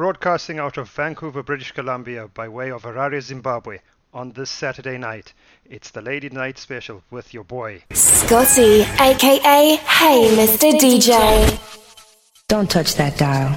[0.00, 3.80] broadcasting out of Vancouver, British Columbia by way of Harare, Zimbabwe
[4.14, 5.34] on this Saturday night.
[5.66, 10.72] It's the Lady Night special with your boy Scotty, aka Hey Mr.
[10.72, 11.60] DJ.
[12.48, 13.50] Don't touch that dial.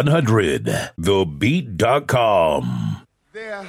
[0.00, 3.06] Z100, thebeat.com.
[3.34, 3.66] There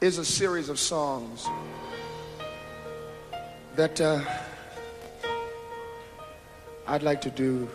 [0.00, 1.46] is a series of songs
[3.76, 4.24] that uh,
[6.88, 7.68] I'd like to do.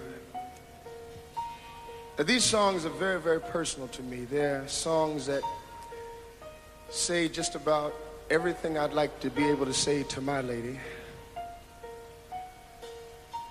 [2.19, 4.25] These songs are very, very personal to me.
[4.25, 5.41] They're songs that
[6.89, 7.95] say just about
[8.29, 10.77] everything I'd like to be able to say to my lady.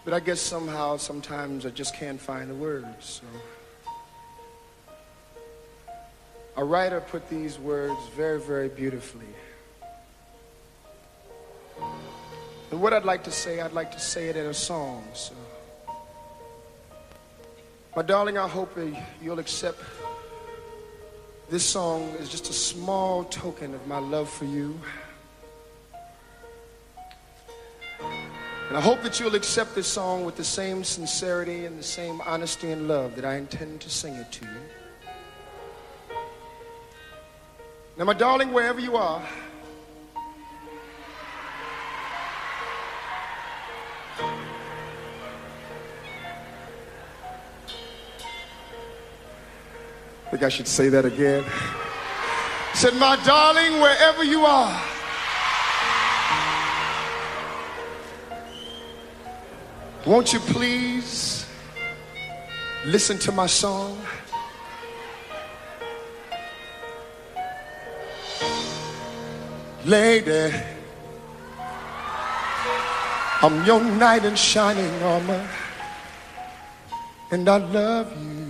[0.04, 3.22] But I guess somehow, sometimes I just can't find the words.
[3.22, 3.39] So.
[6.60, 9.32] A writer put these words very, very beautifully.
[12.70, 15.02] And what I'd like to say, I'd like to say it in a song.
[15.14, 15.32] So,
[17.96, 18.78] my darling, I hope
[19.22, 19.80] you'll accept
[21.48, 24.78] this song as just a small token of my love for you.
[28.68, 32.20] And I hope that you'll accept this song with the same sincerity and the same
[32.20, 34.79] honesty and love that I intend to sing it to you.
[38.00, 39.22] Now, my darling, wherever you are,
[50.26, 51.44] I think I should say that again.
[52.72, 54.82] Said, my darling, wherever you are,
[60.06, 61.44] won't you please
[62.86, 64.00] listen to my song?
[69.86, 70.52] Lady,
[73.40, 75.48] I'm your knight in shining armor,
[77.30, 78.46] and I love you.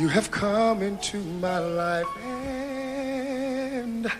[0.00, 4.10] You have come into my life and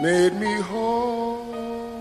[0.00, 1.91] made me whole.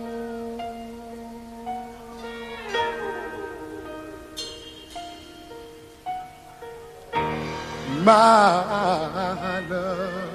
[8.03, 10.29] My love,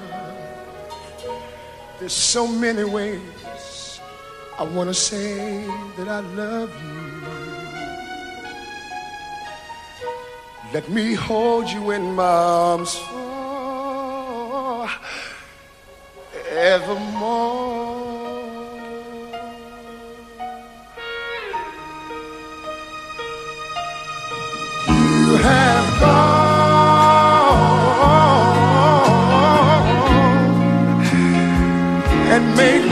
[1.99, 3.99] there's so many ways
[4.57, 5.65] I want to say
[5.97, 6.97] that I love you.
[10.73, 12.95] Let me hold you in my arms
[16.31, 18.16] forevermore.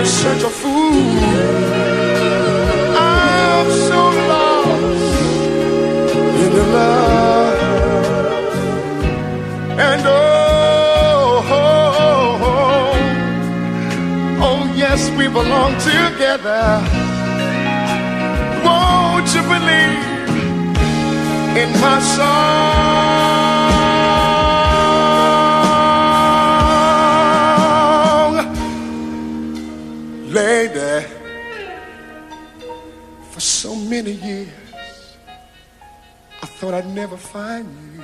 [0.06, 0.94] Such a fool.
[2.98, 4.00] I'm so
[4.32, 5.16] lost
[6.44, 7.60] in your love.
[9.88, 12.88] And oh, oh, oh,
[14.48, 16.66] oh, yes, we belong together.
[18.64, 20.06] Won't you believe
[21.58, 23.35] in my song?
[37.06, 38.04] Never find you.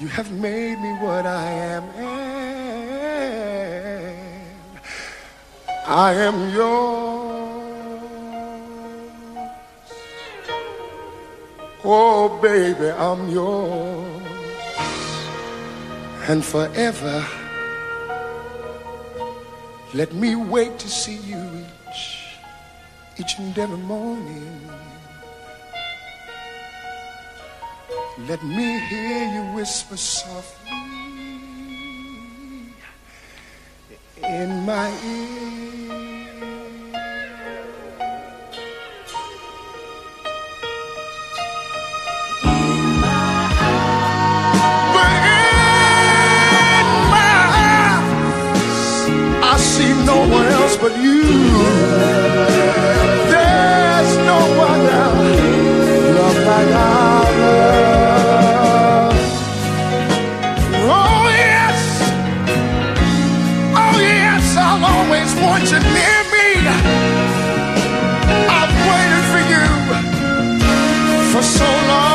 [0.00, 2.40] You have made me what I am, and
[5.86, 6.72] I am yours.
[11.84, 14.22] Oh, baby, I'm yours,
[16.30, 17.26] and forever.
[19.92, 22.06] Let me wait to see you each,
[23.18, 24.70] each and every morning.
[28.18, 30.70] Let me hear you whisper softly
[34.22, 35.88] in my ear.
[42.44, 42.88] In
[47.08, 49.08] my eyes,
[49.42, 51.22] I see no one else but you.
[53.32, 54.38] There's no
[54.68, 55.04] other
[56.14, 57.11] love like our
[65.52, 66.48] want you near me.
[68.58, 69.64] I've waited for you
[71.30, 72.11] for so long.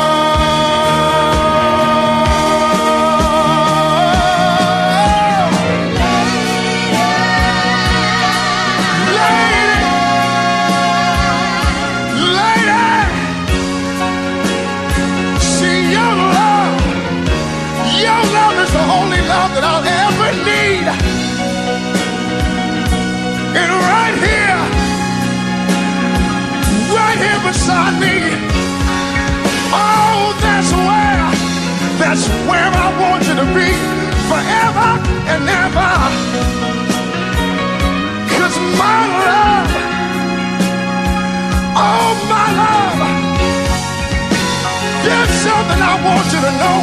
[46.04, 46.78] Want you to know.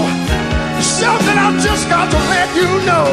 [0.81, 3.05] Something I've just got to let you know.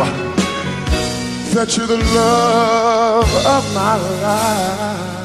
[1.55, 5.23] That you're the love of my life.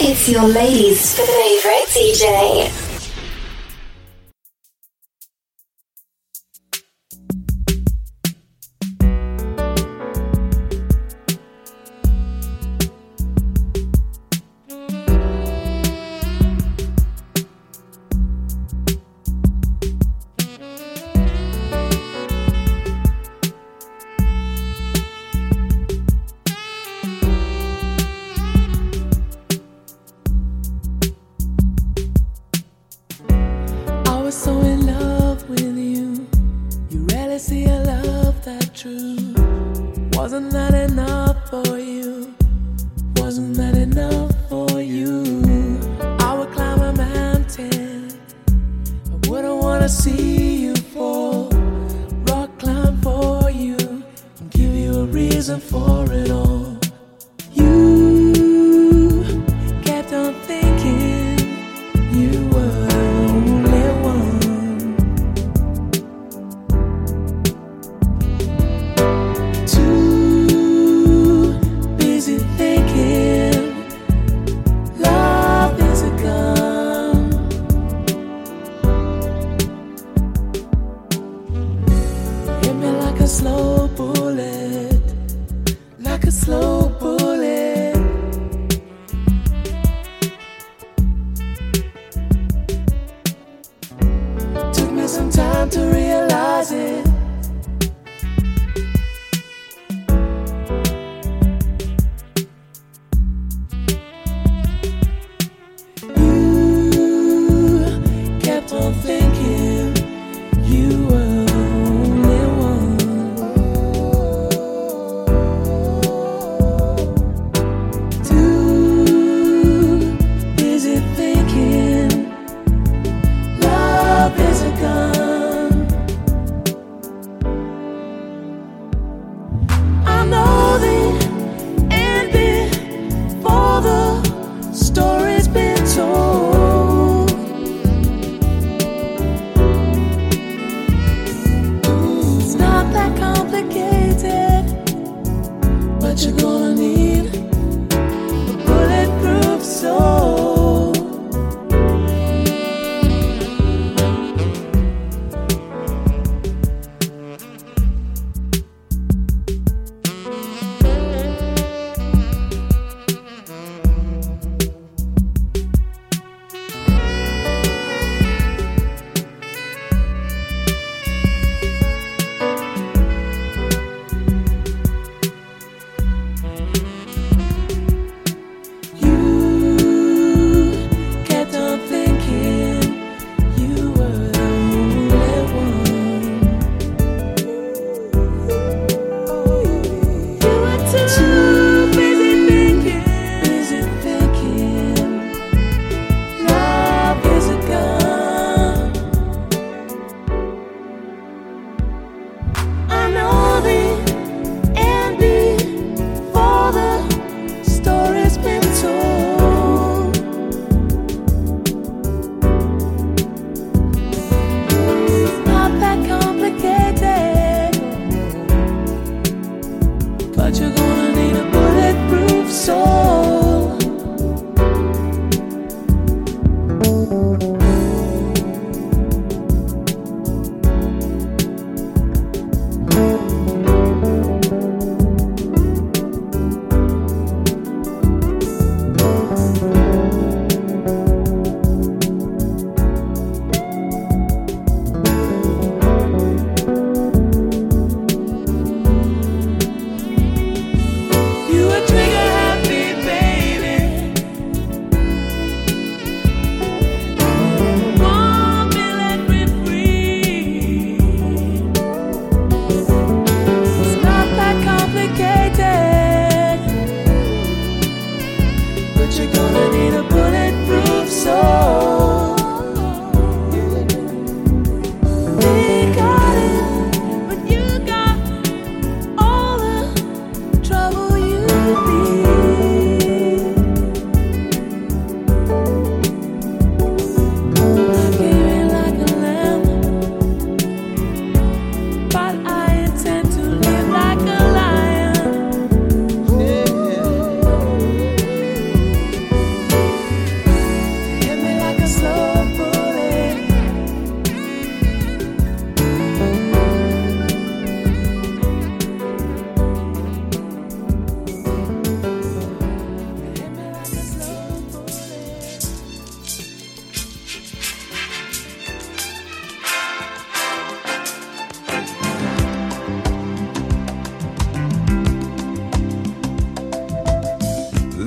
[0.00, 2.83] It's your lady's favorite DJ.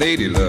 [0.07, 0.46] lady love.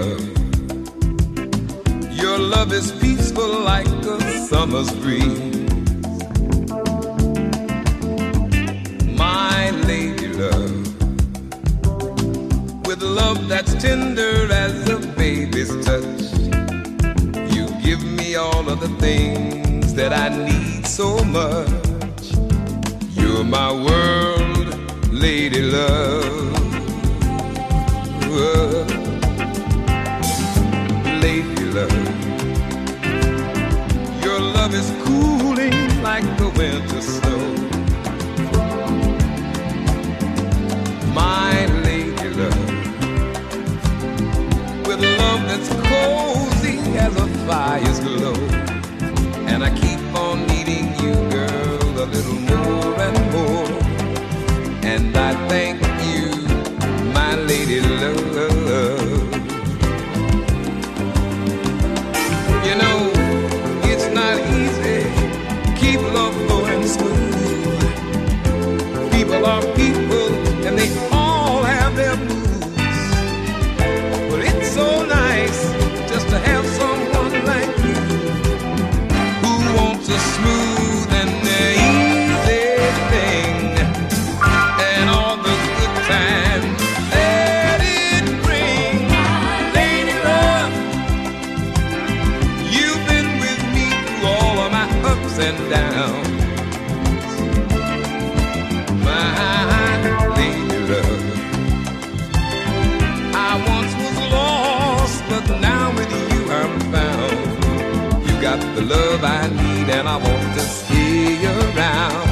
[108.79, 112.27] the love I need, and I want to stay around.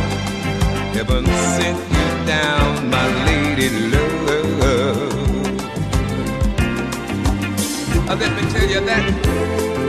[0.96, 4.08] Heaven sent you down, my lady love.
[8.10, 9.04] Uh, let me tell you that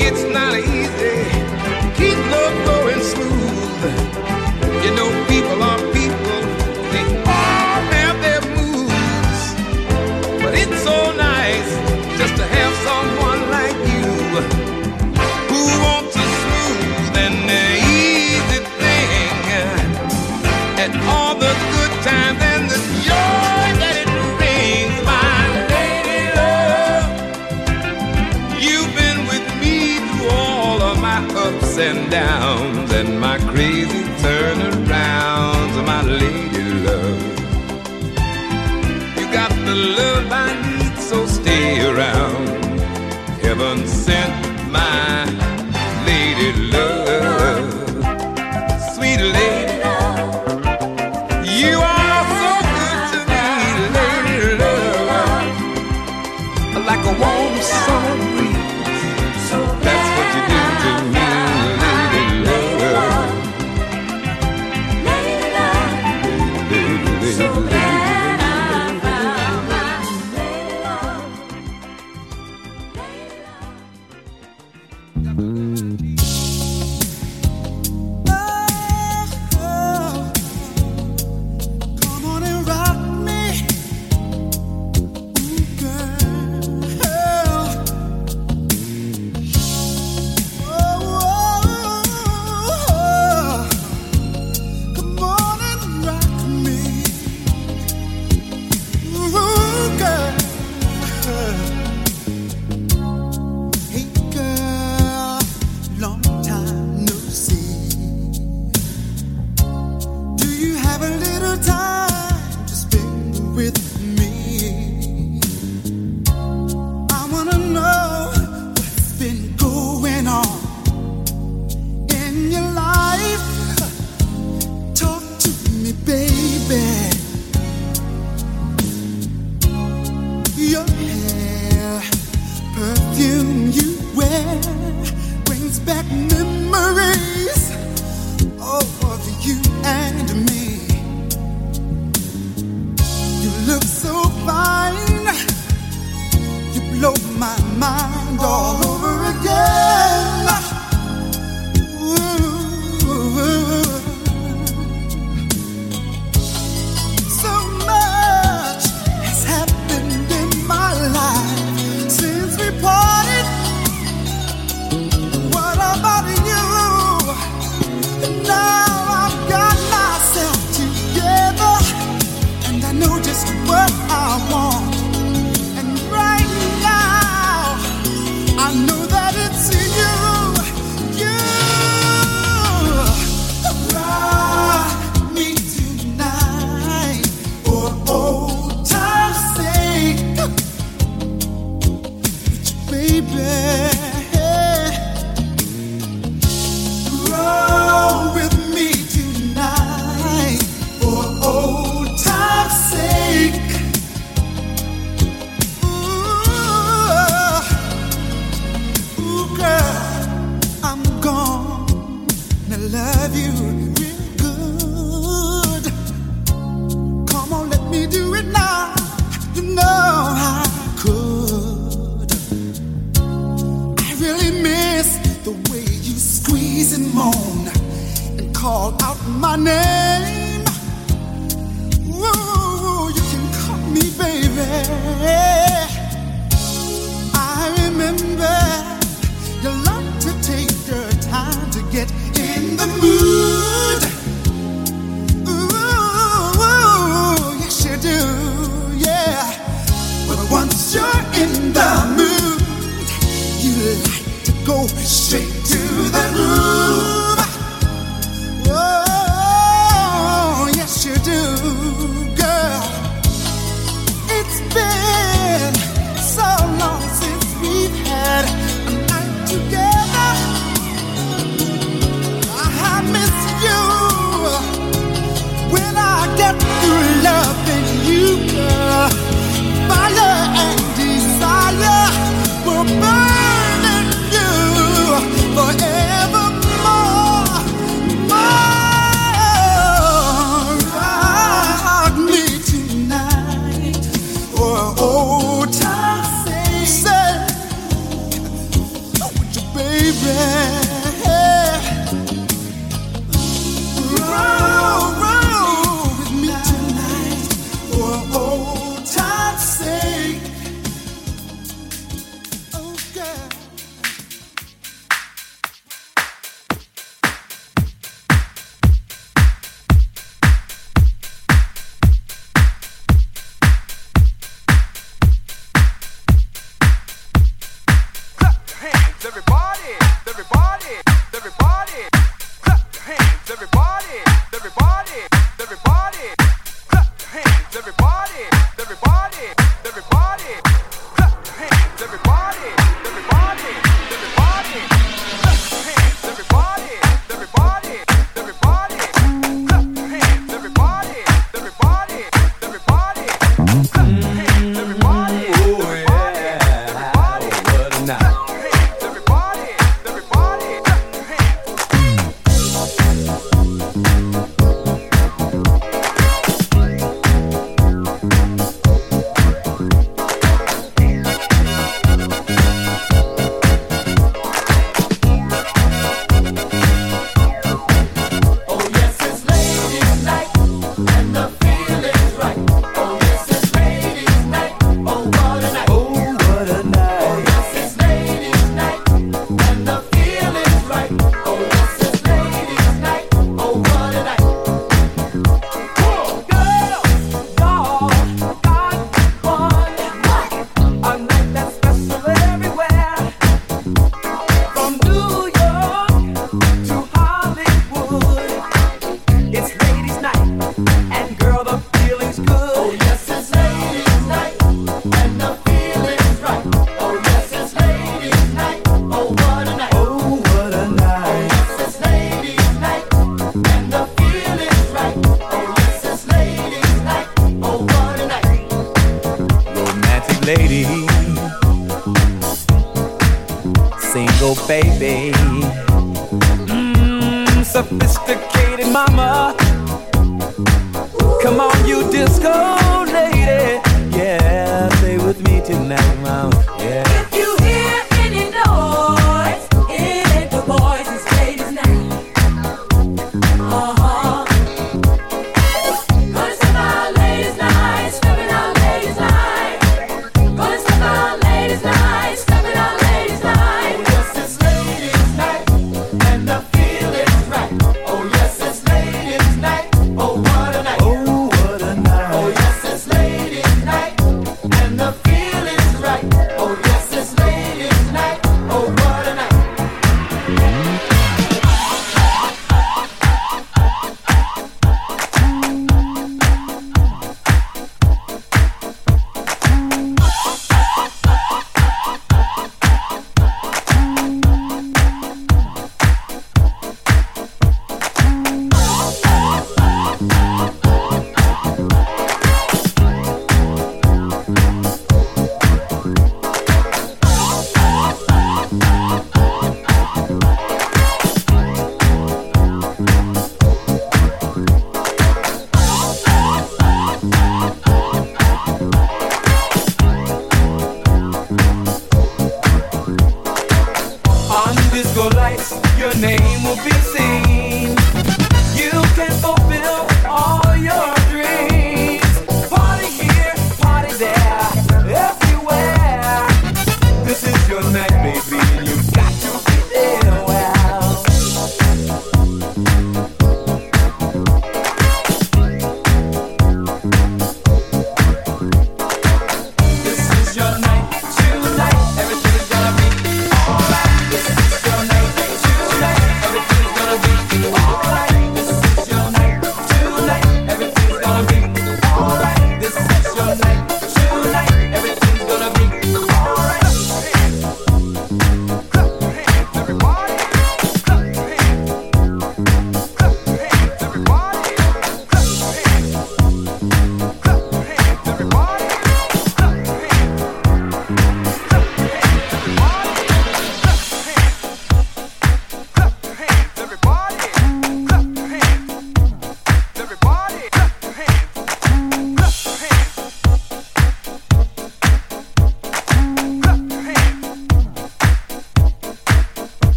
[0.00, 1.25] it's not easy.
[36.26, 37.22] lady love.
[39.18, 42.25] You got the love I need, so stay around.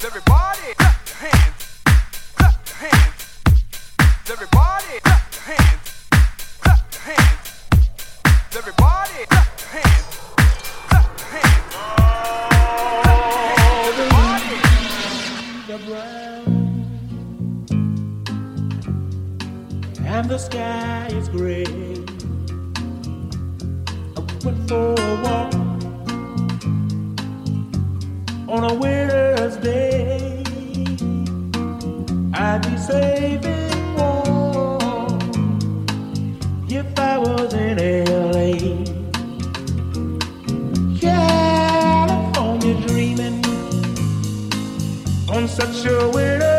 [0.00, 1.80] Everybody, clap your hands.
[2.36, 3.42] Clap your hands.
[4.30, 6.08] Everybody, clap your hands.
[6.60, 7.68] Clap your hands.
[8.56, 10.06] Everybody, clap your hands.
[10.88, 11.74] Clap your hands.
[11.74, 12.92] Oh,
[15.66, 16.28] the brown
[20.06, 21.64] and the sky is gray.
[24.16, 25.67] I went for a walk
[28.48, 30.42] on a winter's day.
[32.32, 35.86] I'd be saving warm
[36.68, 38.54] if I was in LA.
[40.98, 43.44] California dreaming
[45.28, 46.57] on such a winter.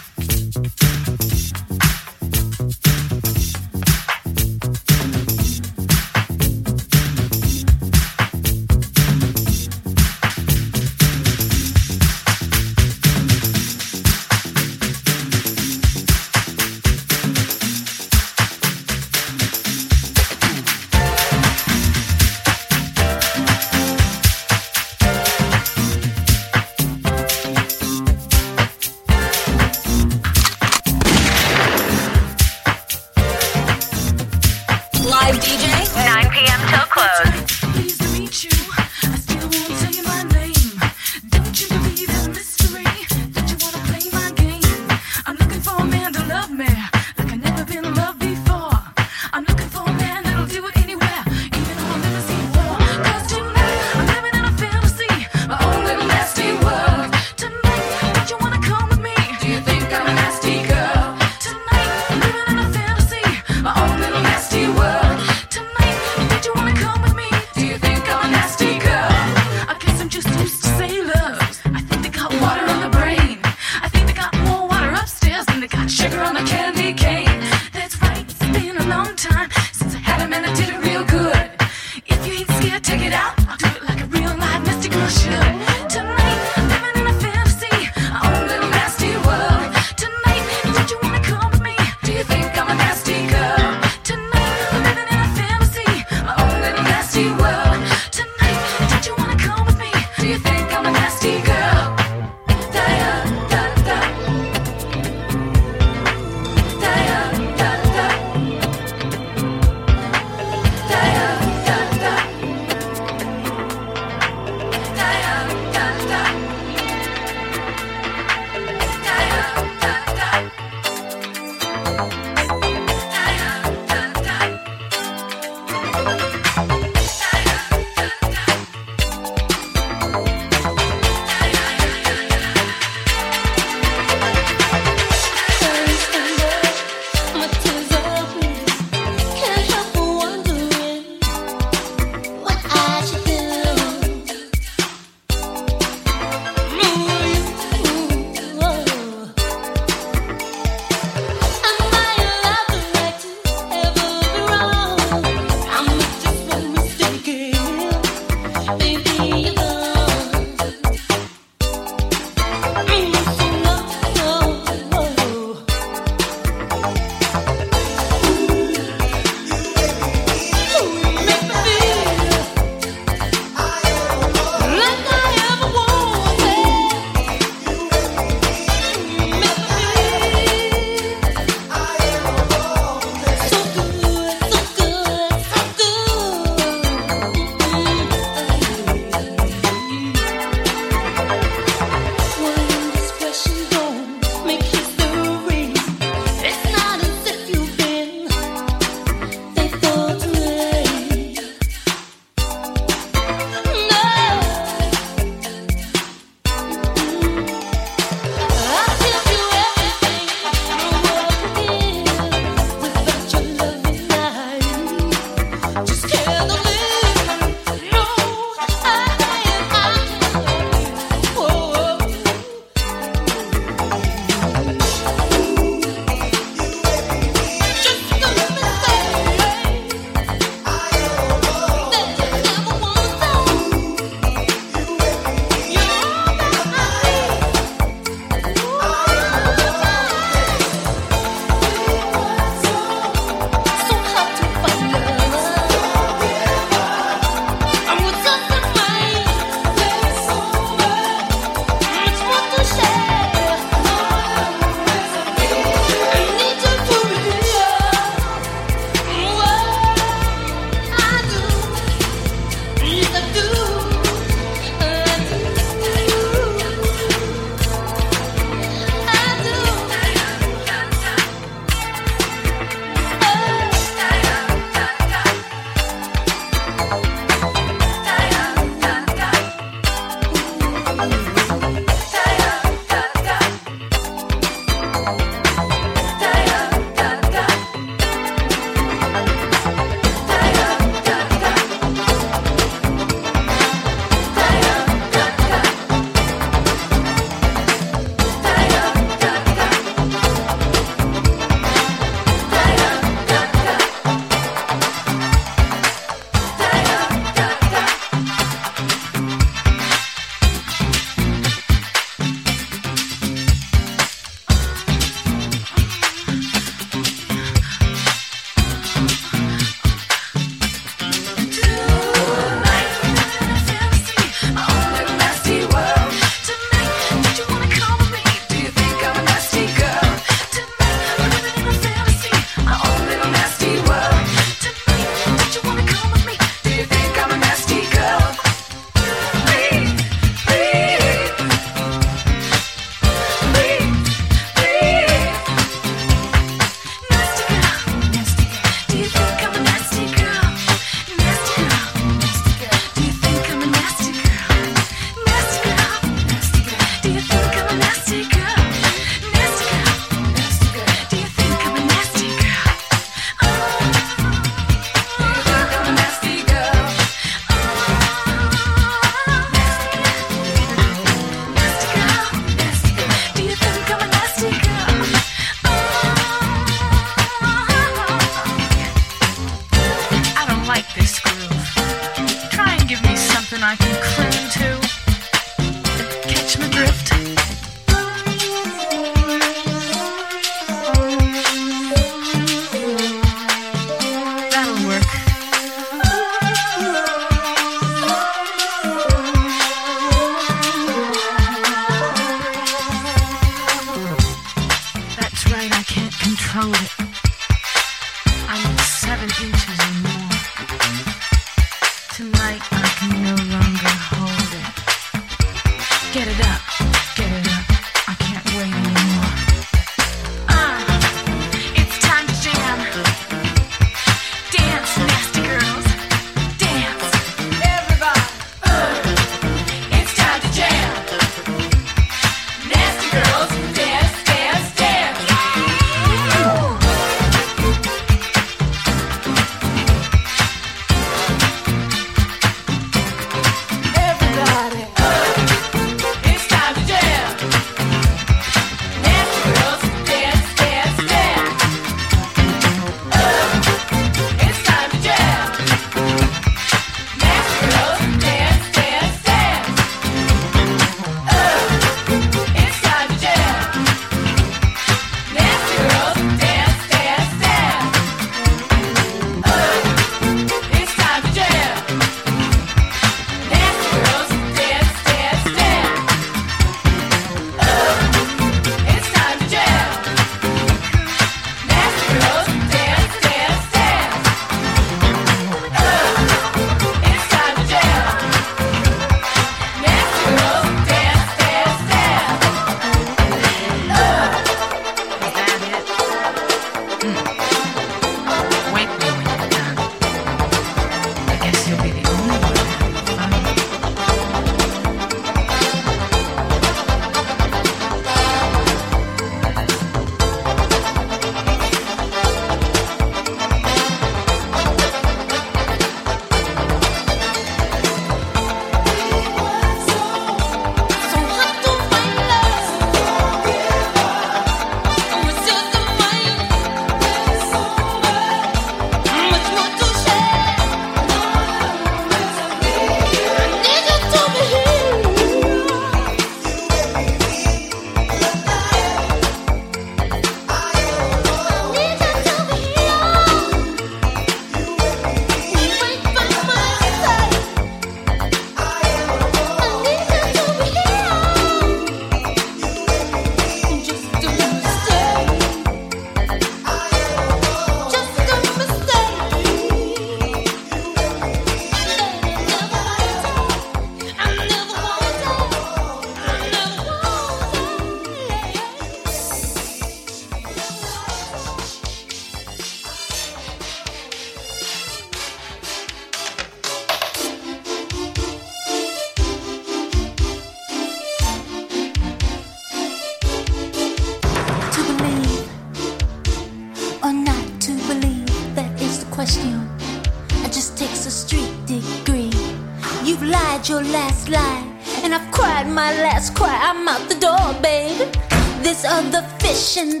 [599.74, 600.00] Fish in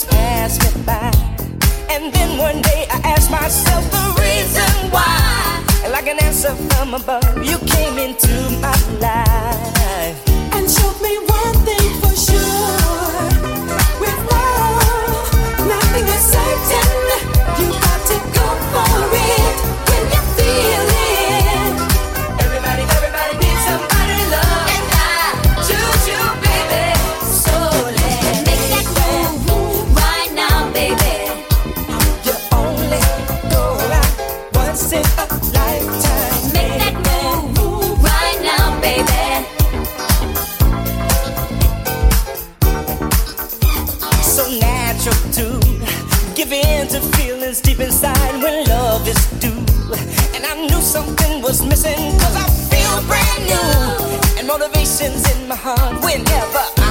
[0.00, 1.10] pass me by.
[1.90, 5.64] And then one day I asked myself the reason why.
[5.84, 11.31] And like an answer from above, you came into my life and showed me.
[51.82, 54.38] dancing, cause I feel brand new.
[54.38, 56.81] And motivation's in my heart whenever.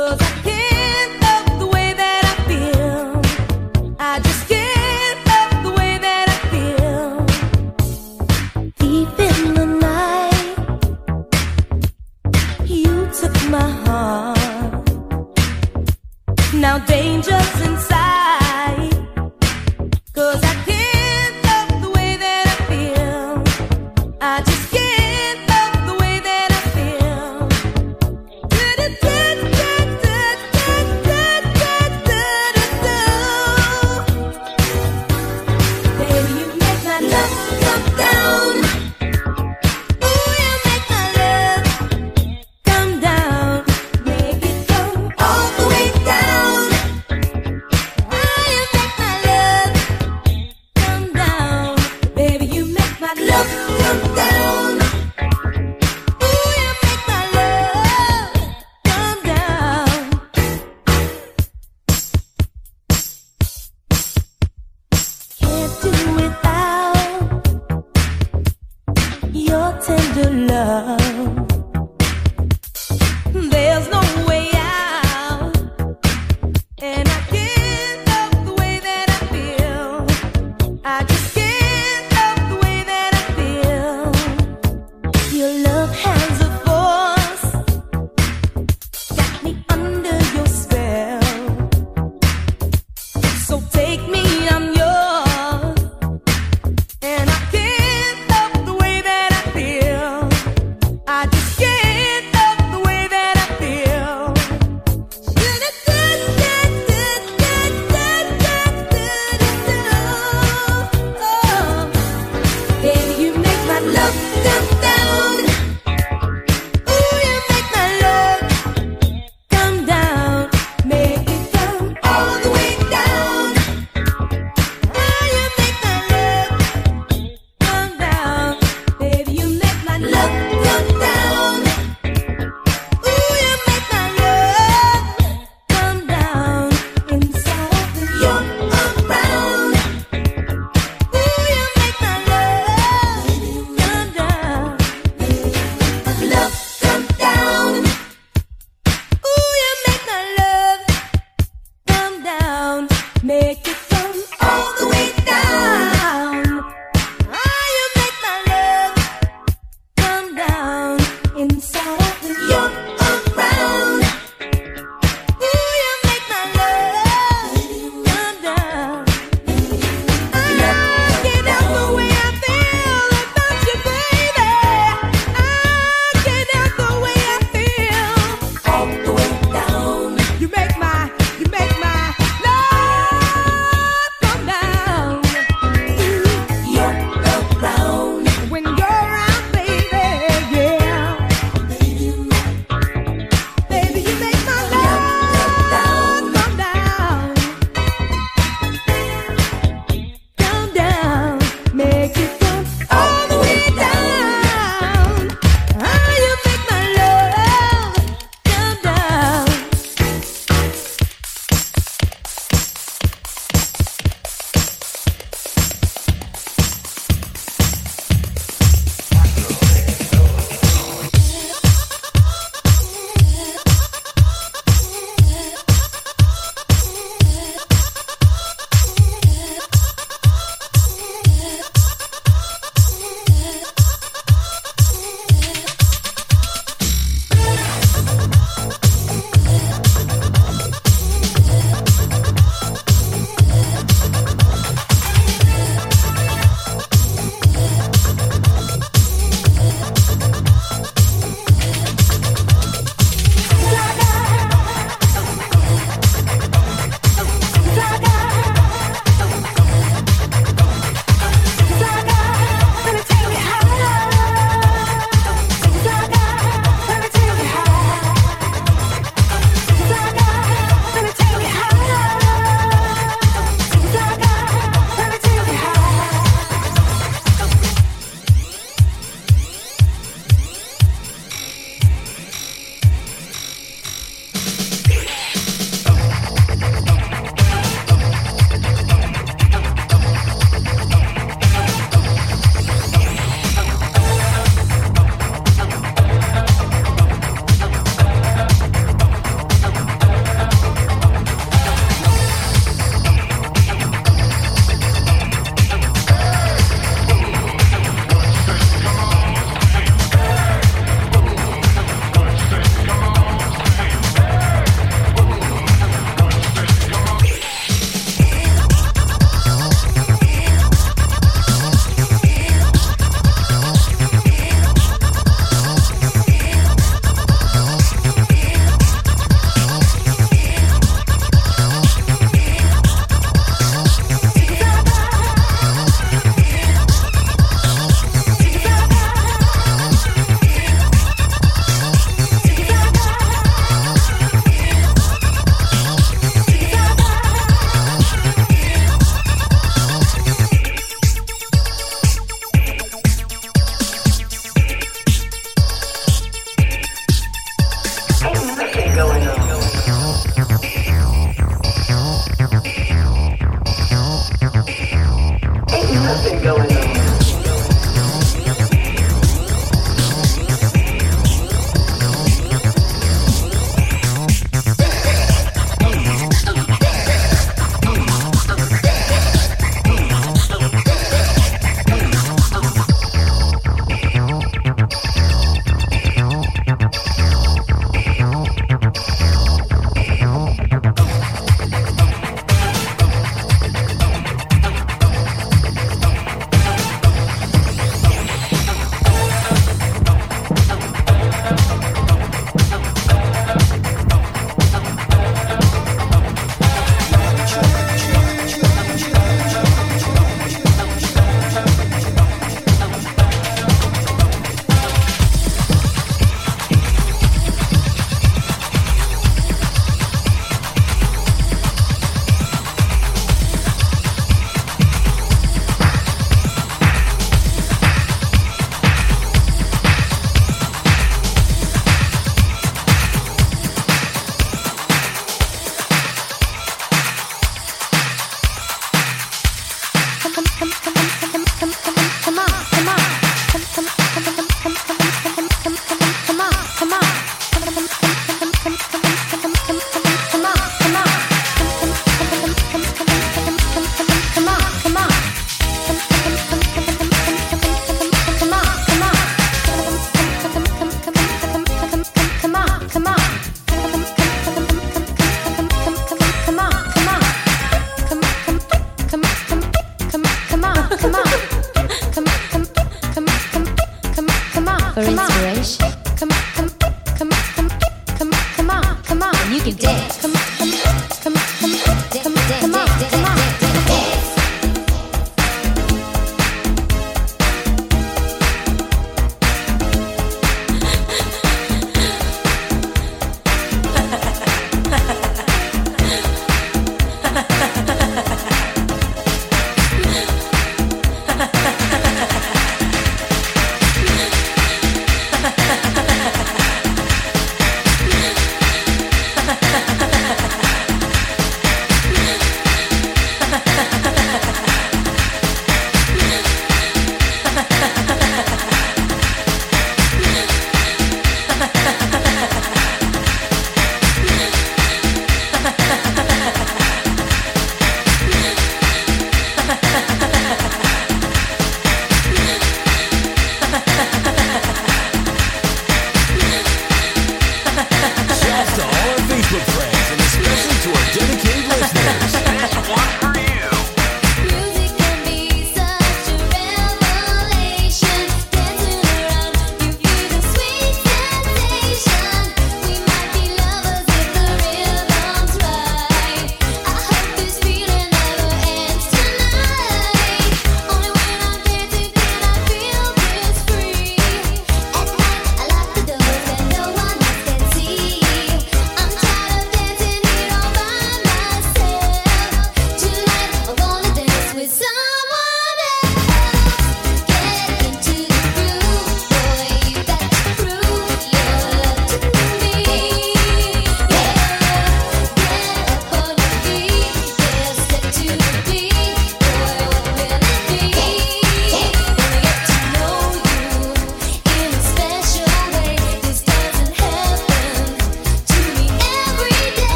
[0.00, 0.49] Các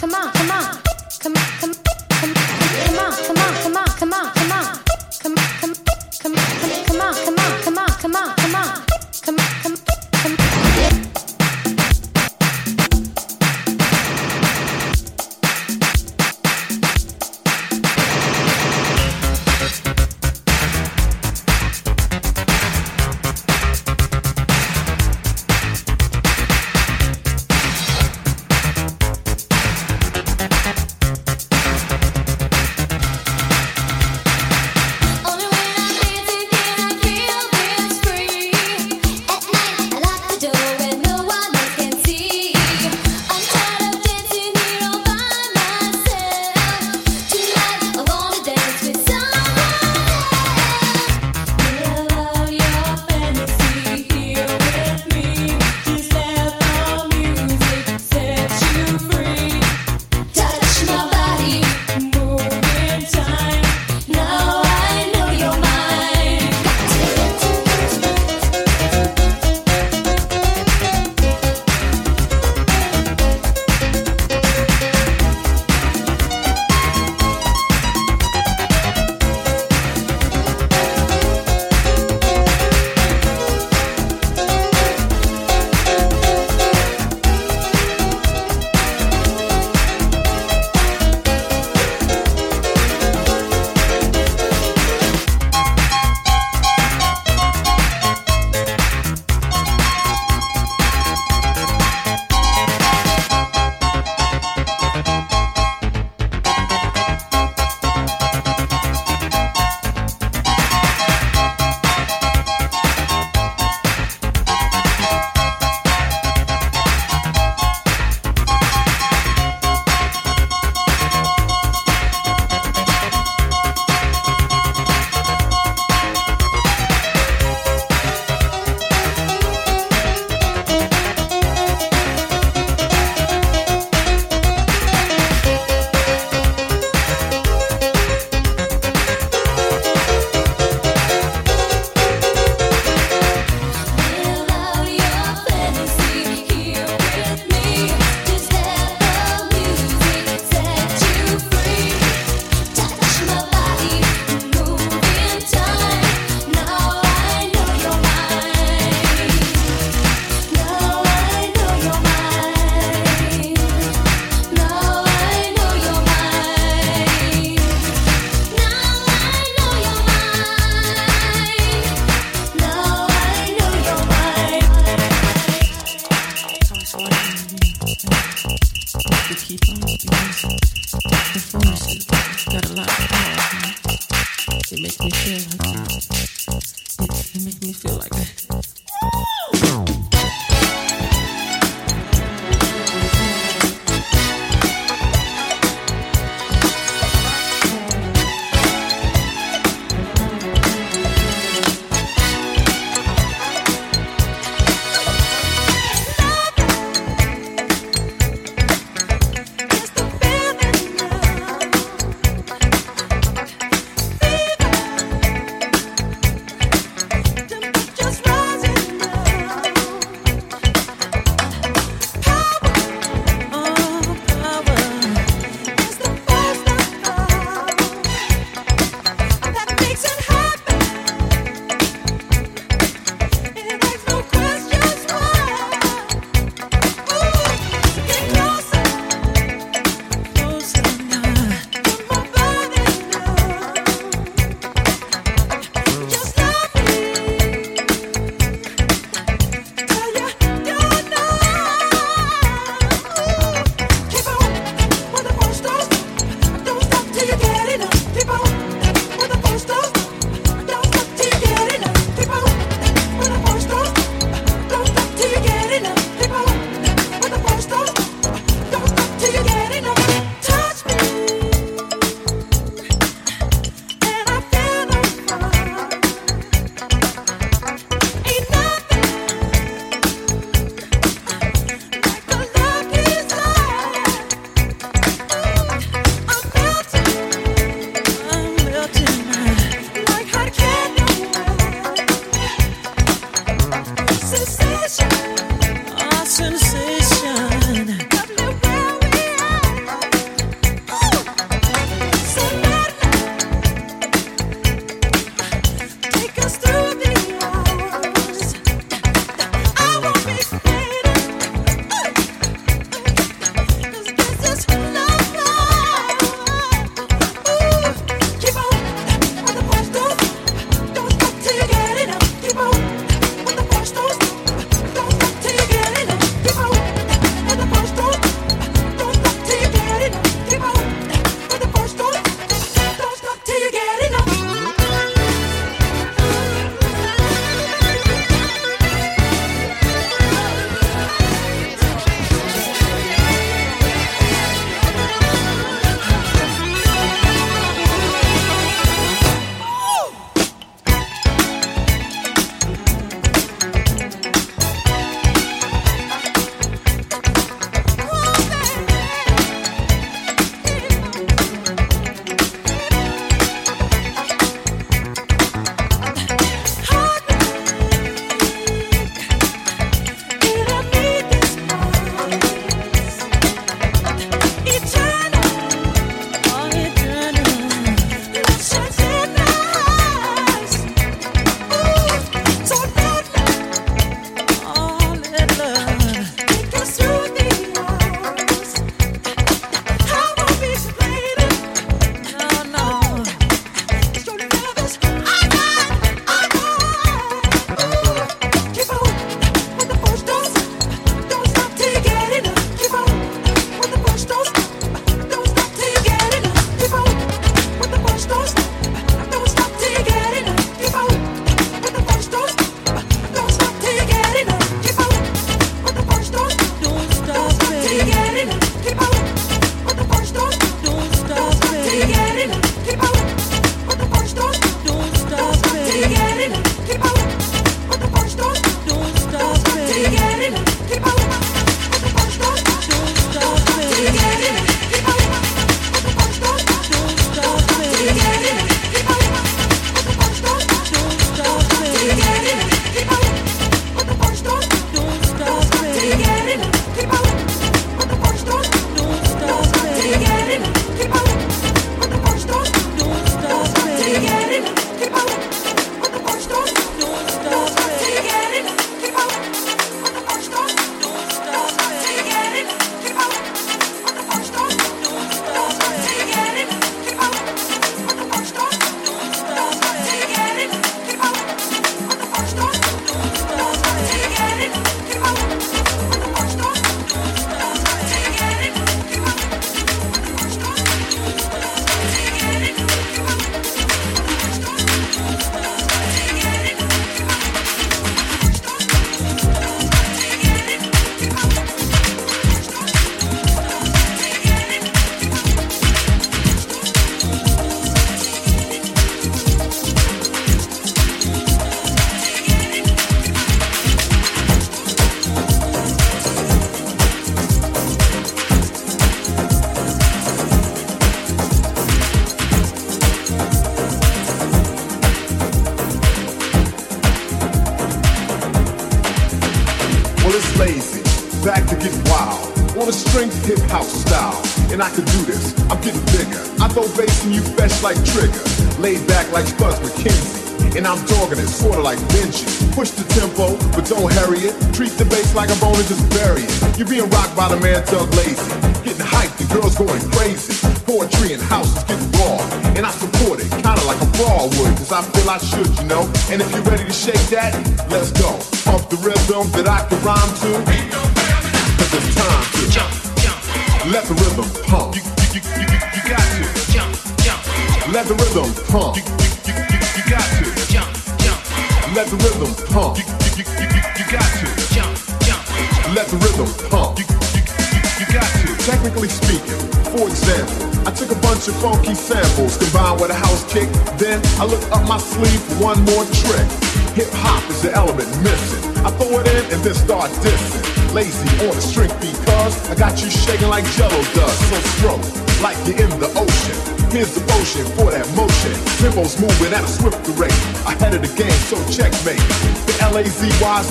[0.00, 0.89] come on, come on.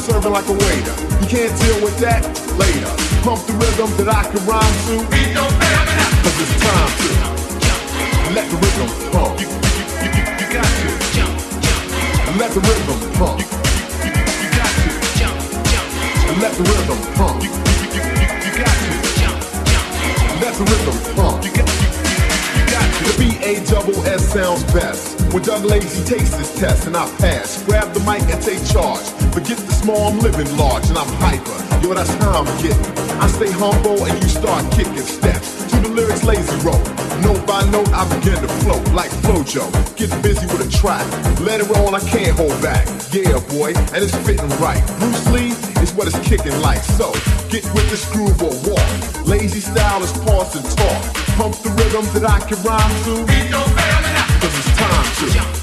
[0.09, 0.48] Serving like
[23.55, 23.61] to.
[23.61, 25.33] The B-A-double-S sounds best.
[25.33, 29.05] When Doug Lazy takes this test and I pass, grab the mic and take charge.
[29.33, 31.57] Forget the small, I'm living large and I'm hyper.
[31.81, 32.79] Yo, that's how I'm getting.
[33.19, 35.65] I stay humble and you start kicking steps.
[35.69, 36.81] To the lyrics lazy roll.
[37.21, 39.65] Note by note, I begin to float like Flojo.
[39.97, 41.05] Get busy with a track.
[41.41, 42.85] Let it roll, I can't hold back.
[43.11, 44.81] Yeah, boy, and it's fitting right.
[44.99, 46.83] Bruce Lee is what it's kicking like.
[46.83, 47.11] So,
[47.49, 49.27] get with this groove or walk.
[49.27, 51.01] Lazy style is pause and talk.
[51.37, 53.25] Pump the rhythm that I can rhyme to.
[54.41, 55.59] Cause it's time to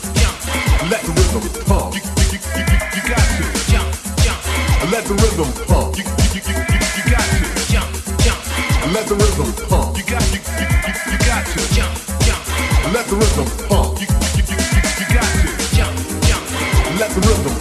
[0.91, 1.95] let the rhythm pump.
[1.95, 3.91] You, you, you, you, you got to jump,
[4.23, 4.39] jump.
[4.93, 5.99] Let the rhythm pump.
[5.99, 7.91] You, you, you, you, you got to jump,
[8.23, 8.41] jump.
[8.95, 9.99] Let the rhythm pump.
[9.99, 12.43] You got, you, you, you, you got to jump, jump.
[12.95, 13.99] Let the rhythm pump.
[13.99, 15.97] You, you, you, you, you got to jump,
[16.31, 16.45] jump.
[17.03, 17.56] Let the rhythm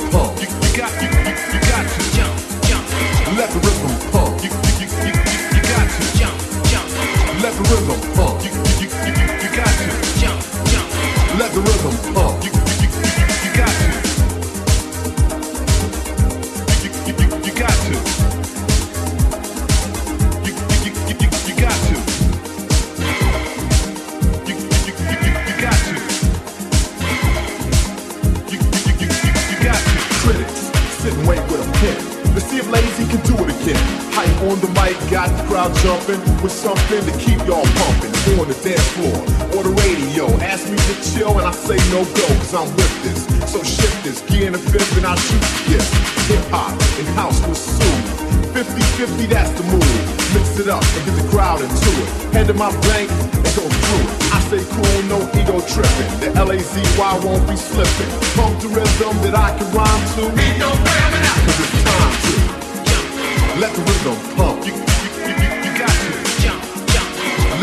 [36.56, 38.16] something to keep y'all pumping.
[38.40, 39.14] On the dance floor
[39.54, 40.26] or the radio.
[40.42, 43.22] Ask me to chill and I say no go, cause I'm with this.
[43.52, 45.86] So shift this, gear in the fifth and I shoot this.
[46.26, 48.26] Hip hop and house will soothe.
[48.58, 49.96] 50-50, that's the move.
[50.34, 52.10] Mix it up and get the crowd into it.
[52.34, 54.10] Head to my blank and go through it.
[54.34, 56.12] I stay cool, no ego tripping.
[56.24, 58.12] The L-A-Z-Y won't be slipping.
[58.34, 60.24] Pump the rhythm that I can rhyme to.
[60.34, 64.55] Cause it's time to let the rhythm pump.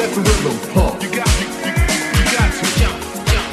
[0.02, 1.00] Let the rhythm pump.
[1.00, 1.70] You got, you, you,
[2.18, 3.50] you, got to jump, jump.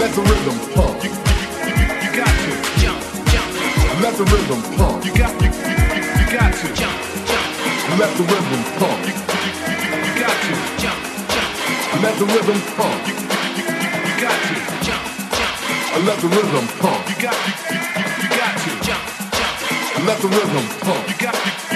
[0.00, 0.96] Let the rhythm pump.
[1.04, 3.52] You, you, you, got to jump, jump.
[4.00, 5.04] Let the rhythm pump.
[5.04, 6.96] You got, you, you, you, you got to jump,
[7.28, 8.00] jump.
[8.00, 9.00] Let the rhythm pump.
[9.04, 9.52] You, you,
[10.00, 11.00] you, got to jump,
[11.36, 12.00] jump.
[12.00, 13.00] Let the rhythm pump.
[13.04, 13.14] You,
[13.60, 15.04] you, you, got to jump,
[15.36, 15.52] jump.
[16.00, 17.02] Let the rhythm pump.
[17.12, 19.04] You got, you, you, you, you got to jump,
[19.36, 20.08] jump.
[20.08, 21.04] Let the rhythm pump.
[21.12, 21.69] You got, you,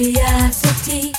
[0.00, 1.12] Curiosity,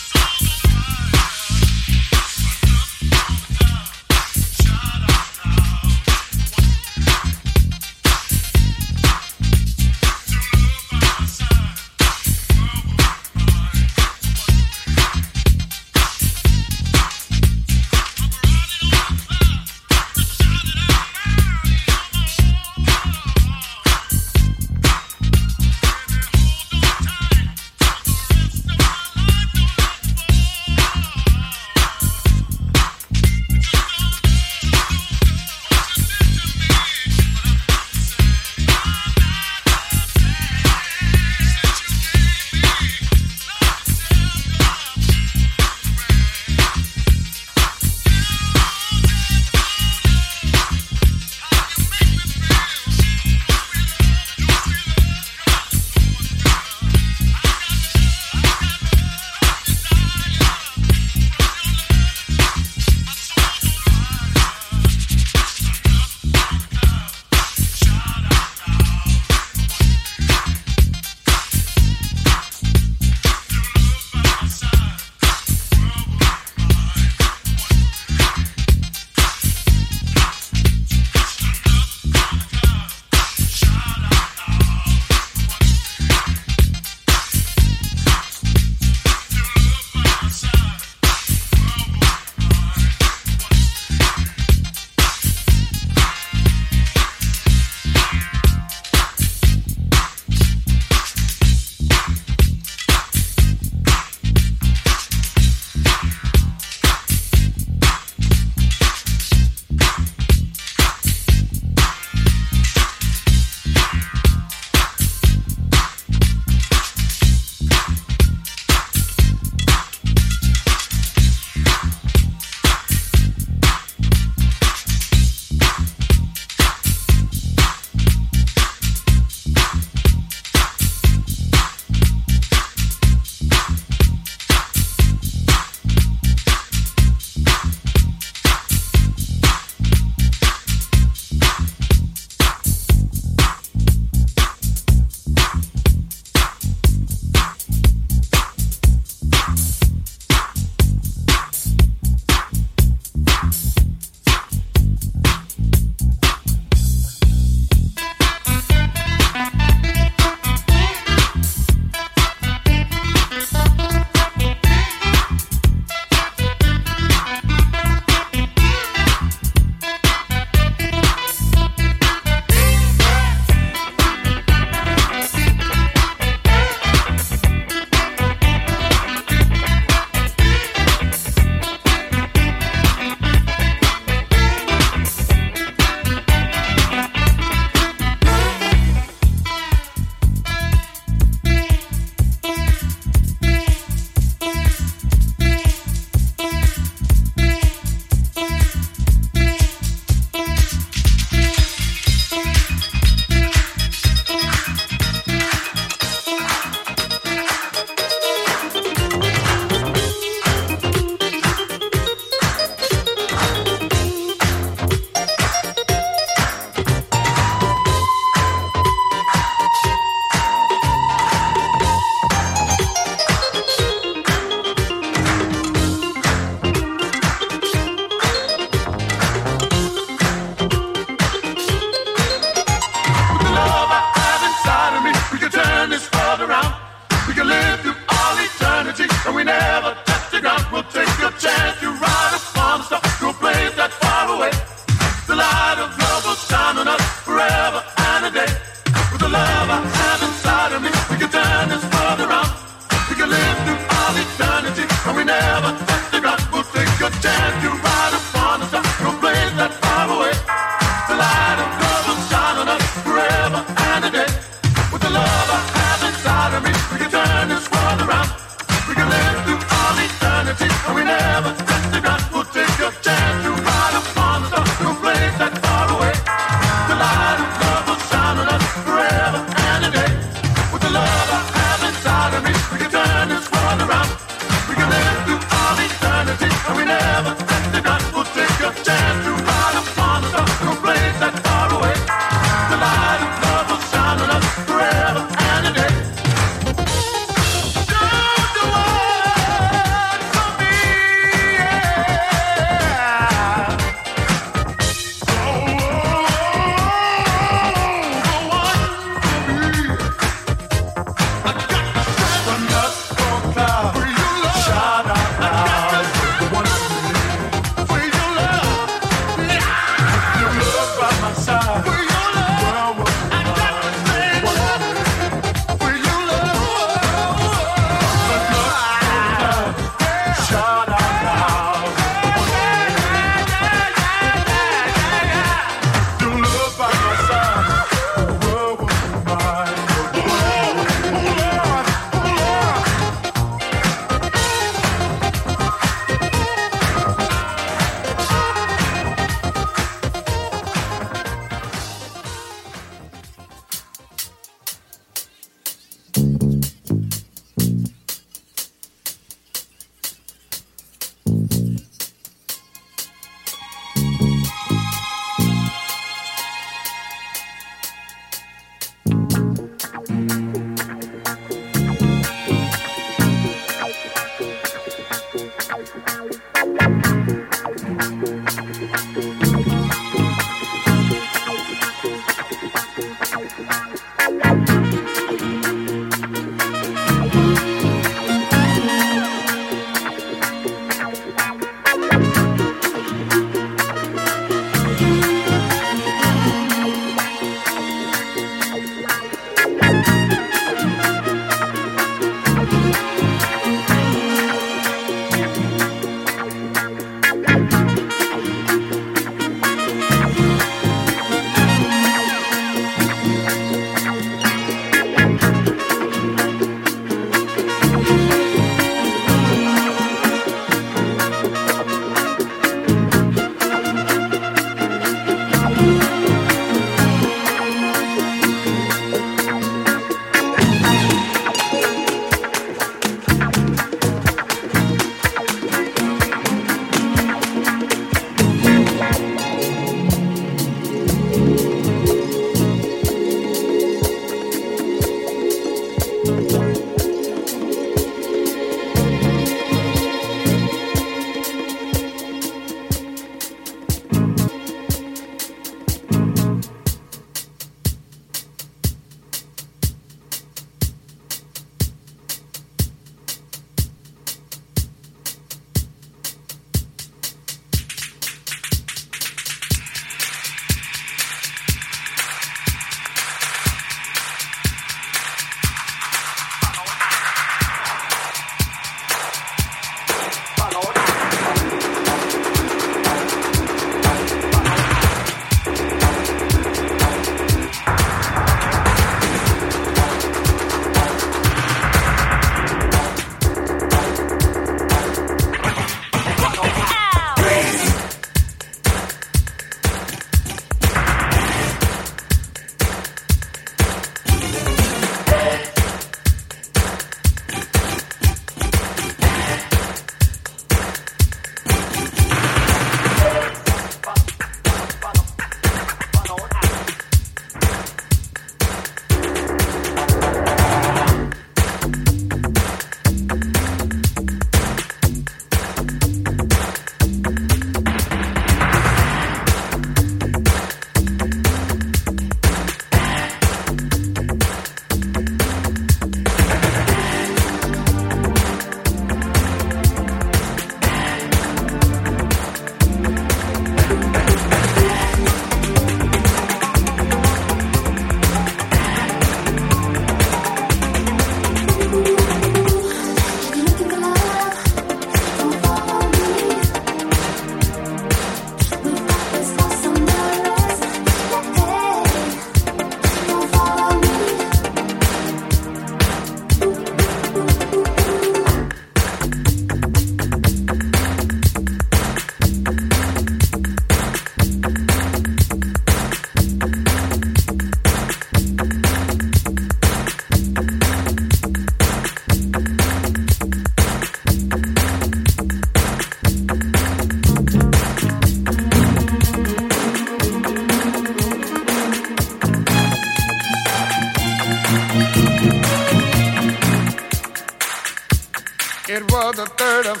[599.10, 600.00] Was the third of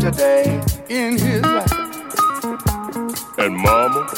[0.00, 1.72] In his life.
[3.36, 4.08] And mama,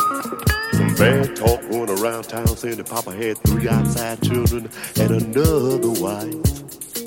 [0.72, 5.88] some bad talk going around town saying that Papa had three outside children and another
[6.02, 6.34] wife.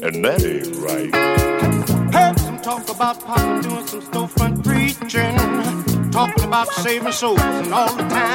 [0.01, 1.13] And that ain't right.
[2.13, 7.93] Heard some talk about Papa doing some storefront preaching, talking about saving souls and all
[7.95, 8.32] the time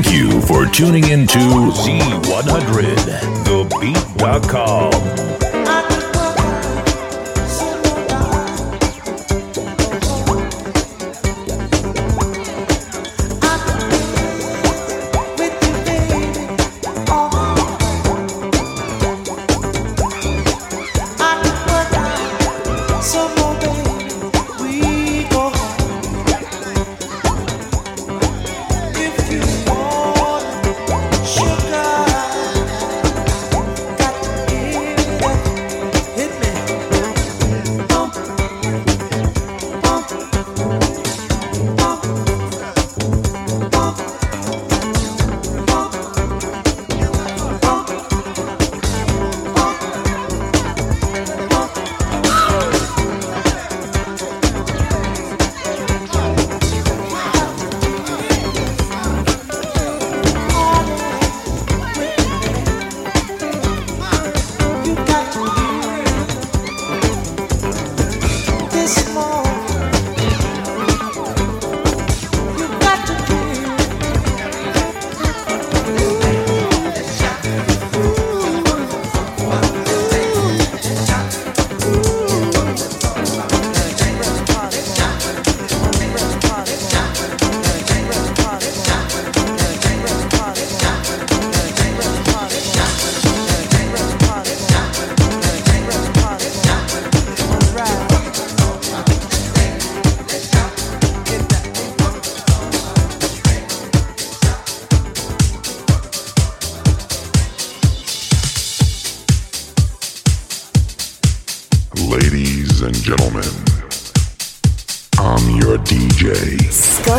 [0.00, 2.94] Thank you for tuning in to Z100,
[3.44, 5.17] thebeat.com.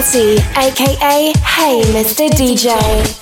[0.09, 2.29] Dempsey, aka Hey Mr.
[2.29, 3.18] DJ.